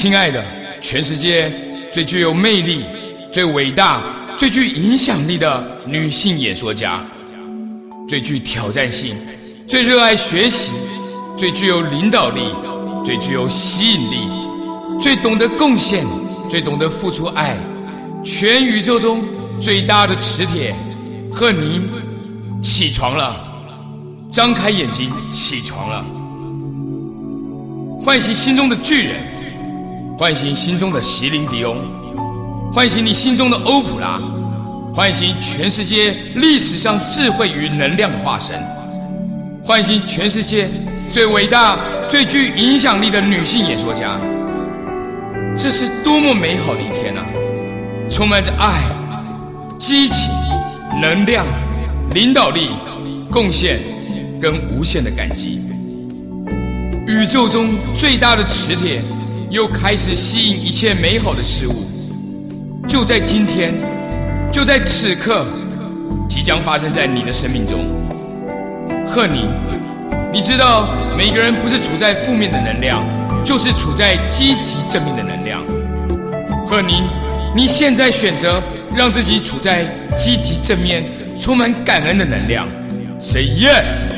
[0.00, 0.42] 亲爱的，
[0.80, 1.52] 全世界
[1.92, 2.86] 最具有魅力、
[3.30, 4.02] 最伟大、
[4.38, 7.04] 最具影响力的女性演说家，
[8.08, 9.14] 最具挑战性、
[9.68, 10.72] 最热爱学习、
[11.36, 12.40] 最具有领导力、
[13.04, 14.16] 最具有吸引力、
[14.98, 16.02] 最懂得贡献、
[16.48, 17.58] 最懂得付出爱，
[18.24, 19.22] 全宇宙中
[19.60, 20.74] 最大的磁铁，
[21.30, 21.86] 和您，
[22.62, 23.36] 起床了，
[24.32, 26.06] 张开眼睛，起床了，
[28.00, 29.28] 唤醒心中的巨人。
[30.20, 31.78] 唤醒心中的席琳迪翁，
[32.70, 34.20] 唤醒你心中的欧普拉，
[34.94, 38.62] 唤醒全世界历史上智慧与能量的化身，
[39.64, 40.68] 唤醒全世界
[41.10, 44.20] 最伟大、最具影响力的女性演说家。
[45.56, 47.24] 这是多么美好的一天啊！
[48.10, 48.82] 充满着爱、
[49.78, 50.30] 激情、
[51.00, 51.46] 能量、
[52.12, 52.68] 领导力、
[53.30, 53.80] 贡献
[54.38, 55.62] 跟无限的感激。
[57.06, 59.00] 宇宙中最大的磁铁。
[59.50, 61.84] 又开始吸引一切美好的事物，
[62.86, 63.74] 就在今天，
[64.52, 65.44] 就在此刻，
[66.28, 67.84] 即将发生在你的生命中。
[69.04, 69.48] 贺宁，
[70.32, 73.04] 你知道，每个人不是处在负面的能量，
[73.44, 75.60] 就是处在积极正面的能量。
[76.64, 77.02] 贺宁，
[77.52, 78.62] 你现在选择
[78.94, 79.84] 让自己处在
[80.16, 81.02] 积极正面、
[81.40, 82.68] 充满感恩的能量。
[83.18, 84.12] Say yes,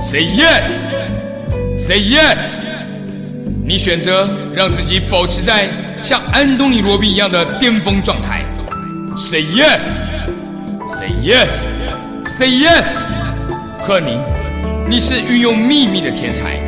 [0.00, 0.64] say yes,
[1.76, 2.66] say yes.
[3.64, 5.68] 你选择让自己保持在
[6.02, 8.44] 像安东尼·罗宾一样的巅峰状态。
[9.16, 9.82] Say yes,
[10.86, 11.66] say yes,
[12.26, 13.02] say yes。
[13.80, 14.20] 贺宁，
[14.88, 16.60] 你是运用秘密的天才，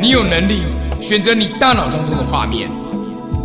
[0.00, 0.62] 你有能力
[1.00, 2.70] 选择你大脑当中的画面，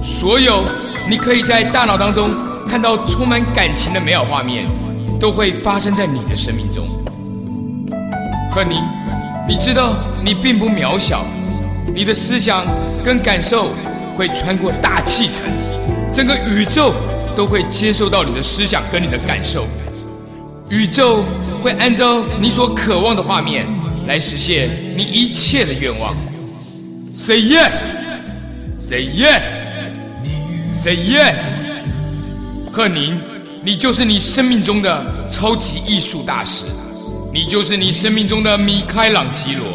[0.04, 0.64] 所有
[1.10, 2.30] 你可以在大脑当中
[2.68, 4.66] 看到充满感情的美好画面，
[5.20, 6.86] 都会发生在你的生命中。
[8.52, 8.78] 贺宁，
[9.48, 11.26] 你知道你并不渺小。
[11.94, 12.66] 你的思想
[13.04, 13.74] 跟感受
[14.16, 15.44] 会穿过大气层，
[16.14, 16.94] 整个宇宙
[17.36, 19.68] 都会接受到你的思想跟你的感受，
[20.70, 21.24] 宇宙
[21.62, 23.66] 会按照你所渴望的画面
[24.08, 26.16] 来实现你一切的愿望。
[27.14, 27.96] Say yes,
[28.78, 29.66] say yes,
[30.74, 31.36] say yes。
[32.72, 33.20] 贺宁，
[33.64, 36.66] 你就是你生命中的超级艺术大师，
[37.34, 39.66] 你就是你生命中的米开朗基罗。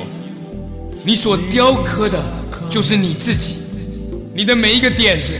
[1.04, 2.22] 你所雕刻的，
[2.70, 3.58] 就是你自己。
[4.32, 5.34] 你的每一个点子，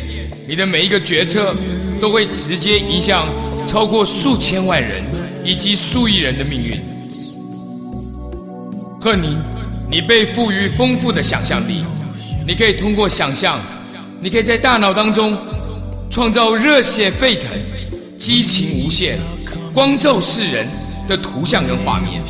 [0.48, 1.54] 你的每一个决策，
[2.00, 3.28] 都会直接影响
[3.64, 5.04] 超过数千万人
[5.44, 6.80] 以及数亿人的命运。
[9.00, 9.38] 贺宁，
[9.88, 11.84] 你被赋予丰富的想象力，
[12.44, 13.60] 你可以通过想象，
[14.20, 15.38] 你可以在大脑当中
[16.10, 17.48] 创造热血沸腾、
[18.18, 19.16] 激情无限、
[19.72, 20.66] 光照世人
[21.06, 22.20] 的图像跟画面。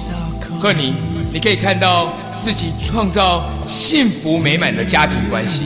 [0.60, 0.94] 贺宁，
[1.32, 2.14] 你可以看到。
[2.42, 5.62] 自己创造幸福美满的家庭关系，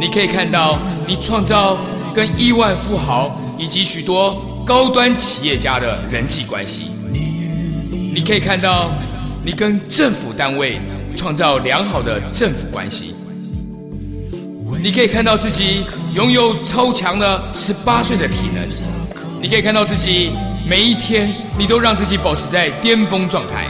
[0.00, 1.76] 你可以看到你创造
[2.14, 6.90] 跟亿万富豪以及许多高端企业家的人际关系，
[8.14, 8.90] 你可以看到
[9.44, 10.80] 你跟政府单位
[11.14, 13.14] 创造良好的政府关系，
[14.82, 18.66] 你可以看到自己拥有超强的十八岁的体能，
[19.42, 20.30] 你可以看到自己
[20.66, 23.66] 每一天你都让自己保持在巅峰状态。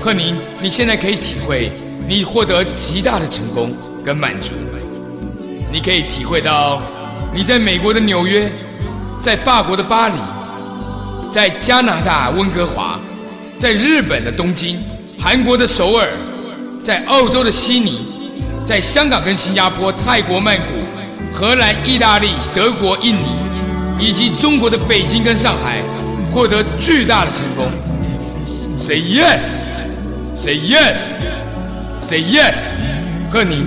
[0.00, 1.70] 贺宁，你现在可以体会
[2.08, 3.70] 你获得极大的成功
[4.02, 4.54] 跟满足。
[5.70, 6.80] 你可以体会到
[7.34, 8.50] 你在美国的纽约，
[9.20, 10.14] 在法国的巴黎，
[11.30, 12.98] 在加拿大温哥华，
[13.58, 14.78] 在日本的东京，
[15.18, 16.08] 韩国的首尔，
[16.82, 18.00] 在澳洲的悉尼，
[18.64, 20.64] 在香港跟新加坡、泰国曼谷、
[21.30, 23.28] 荷兰、意大利、德国、印尼，
[24.00, 25.82] 以及中国的北京跟上海，
[26.32, 27.70] 获得巨大的成功。
[28.78, 29.68] Say yes。
[30.32, 30.96] Say yes,
[32.00, 32.56] say yes，
[33.30, 33.66] 贺宁，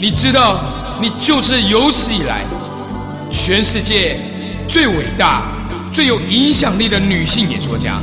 [0.00, 0.60] 你知道，
[1.00, 2.42] 你就是有史以来
[3.30, 4.16] 全世界
[4.68, 5.44] 最伟大、
[5.92, 8.00] 最有影响力的女性演说家。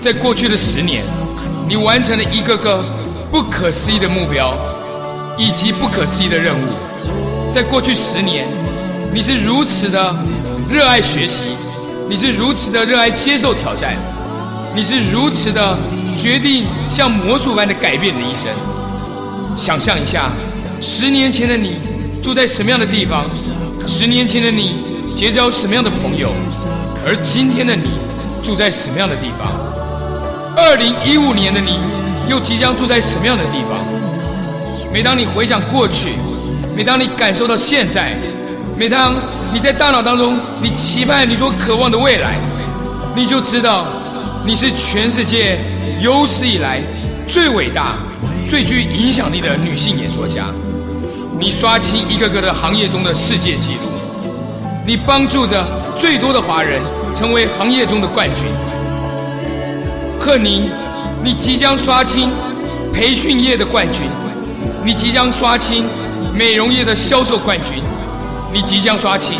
[0.00, 1.02] 在过去的十年，
[1.68, 2.82] 你完成了一个个
[3.30, 4.56] 不可思议的目标
[5.36, 7.52] 以及不可思议的任务。
[7.52, 8.46] 在过去十年，
[9.12, 10.14] 你是如此的
[10.70, 11.44] 热爱学习，
[12.08, 13.96] 你是如此的热爱接受挑战。
[14.74, 15.78] 你是如此的
[16.18, 18.50] 决定，像魔术般的改变你的一生。
[19.56, 20.32] 想象一下，
[20.80, 21.78] 十年前的你
[22.20, 23.24] 住在什么样的地方？
[23.86, 24.84] 十年前的你
[25.16, 26.32] 结交什么样的朋友？
[27.06, 27.90] 而今天的你
[28.42, 29.46] 住在什么样的地方？
[30.56, 31.78] 二零一五年的你
[32.28, 33.78] 又即将住在什么样的地方？
[34.92, 36.14] 每当你回想过去，
[36.74, 38.12] 每当你感受到现在，
[38.76, 39.14] 每当
[39.52, 42.38] 你在大脑当中你期盼你所渴望的未来，
[43.14, 43.86] 你就知道。
[44.46, 45.58] 你是全世界
[46.00, 46.78] 有史以来
[47.26, 47.94] 最伟大、
[48.46, 50.44] 最具影响力的女性演说家。
[51.40, 53.88] 你刷新一个个的行业中的世界纪录，
[54.86, 56.82] 你帮助着最多的华人
[57.14, 58.44] 成为行业中的冠军。
[60.20, 60.68] 贺宁，
[61.22, 62.28] 你即将刷新
[62.92, 64.02] 培训业的冠军，
[64.84, 65.86] 你即将刷新
[66.34, 67.82] 美容业的销售冠军，
[68.52, 69.38] 你即将刷新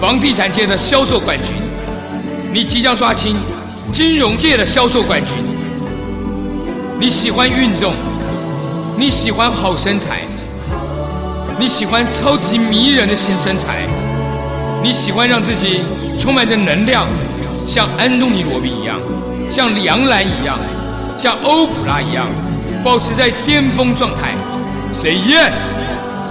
[0.00, 1.54] 房地产界的销售冠军，
[2.50, 3.36] 你即将刷新
[3.92, 5.34] 金融界的销售冠军。
[7.00, 7.94] 你喜欢运动，
[8.96, 10.22] 你喜欢好身材。
[11.58, 13.86] 你喜欢超级迷人的新身材，
[14.80, 15.80] 你喜欢让自己
[16.16, 17.08] 充满着能量，
[17.66, 19.00] 像安东尼罗宾一样，
[19.50, 20.56] 像梁兰一样，
[21.18, 22.28] 像欧普拉一样，
[22.84, 24.34] 保持在巅峰状态。
[24.92, 25.72] Say yes,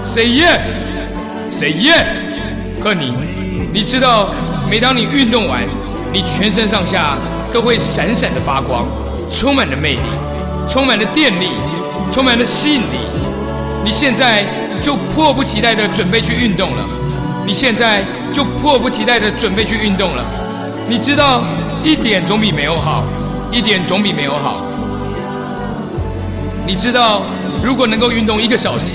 [0.06, 0.64] say yes,
[1.52, 2.08] say yes。
[2.82, 3.14] 可你，
[3.74, 4.30] 你知道，
[4.70, 5.64] 每当你运动完，
[6.14, 7.18] 你全身上下
[7.52, 8.86] 都会闪闪的发光，
[9.32, 10.00] 充满了魅力，
[10.70, 11.50] 充满了电力，
[12.12, 12.98] 充满了吸引力。
[13.84, 14.44] 你现在。
[14.80, 16.86] 就迫不及待的准备去运动了，
[17.48, 20.24] 你现在就迫不及待的准备去运动了。
[20.88, 21.42] 你知道，
[21.84, 23.04] 一点总比没有好，
[23.52, 24.62] 一点总比没有好。
[26.68, 27.24] 你知道，
[27.64, 28.94] 如果能够运动一个小时，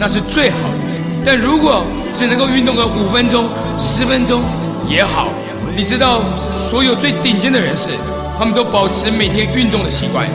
[0.00, 3.48] 那是最好的；但如果只能够运动个五分钟、
[3.78, 4.42] 十分钟
[4.88, 5.28] 也好。
[5.74, 6.22] 你知道，
[6.60, 7.90] 所有最顶尖的人士，
[8.38, 10.28] 他们都保持每天运动的习惯。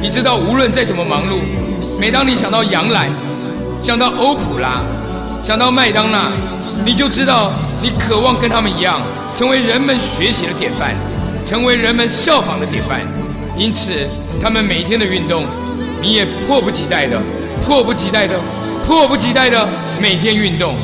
[0.00, 1.38] 你知道，无论再怎么忙碌，
[1.98, 3.10] 每当你想到杨澜。
[3.82, 4.80] 想到欧普拉，
[5.44, 6.32] 想到麦当娜，
[6.84, 7.52] 你就知道
[7.82, 9.00] 你渴望跟他们一样，
[9.36, 10.94] 成为人们学习的典范，
[11.44, 13.00] 成为人们效仿的典范。
[13.56, 14.08] 因此，
[14.42, 15.44] 他们每天的运动，
[16.00, 17.20] 你也迫不及待的、
[17.64, 18.34] 迫不及待的、
[18.84, 19.68] 迫不及待的
[20.00, 20.74] 每天运动。